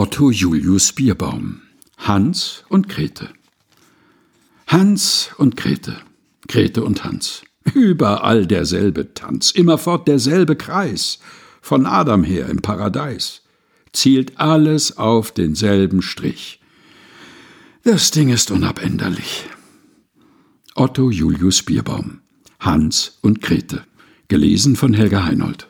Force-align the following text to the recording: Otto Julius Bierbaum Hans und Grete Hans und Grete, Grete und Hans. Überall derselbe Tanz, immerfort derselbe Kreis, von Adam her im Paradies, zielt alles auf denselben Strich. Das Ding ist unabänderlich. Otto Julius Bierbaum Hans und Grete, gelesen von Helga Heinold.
Otto 0.00 0.30
Julius 0.30 0.92
Bierbaum 0.92 1.62
Hans 1.96 2.62
und 2.68 2.88
Grete 2.88 3.30
Hans 4.68 5.30
und 5.38 5.56
Grete, 5.56 5.96
Grete 6.46 6.84
und 6.84 7.02
Hans. 7.02 7.42
Überall 7.74 8.46
derselbe 8.46 9.12
Tanz, 9.14 9.50
immerfort 9.50 10.06
derselbe 10.06 10.54
Kreis, 10.54 11.18
von 11.60 11.84
Adam 11.84 12.22
her 12.22 12.48
im 12.48 12.62
Paradies, 12.62 13.42
zielt 13.92 14.38
alles 14.38 14.98
auf 14.98 15.32
denselben 15.32 16.00
Strich. 16.00 16.60
Das 17.82 18.12
Ding 18.12 18.28
ist 18.28 18.52
unabänderlich. 18.52 19.46
Otto 20.76 21.10
Julius 21.10 21.64
Bierbaum 21.64 22.20
Hans 22.60 23.18
und 23.20 23.42
Grete, 23.42 23.82
gelesen 24.28 24.76
von 24.76 24.94
Helga 24.94 25.24
Heinold. 25.24 25.66